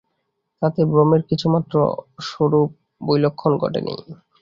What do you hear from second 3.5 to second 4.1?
ঘটেনি।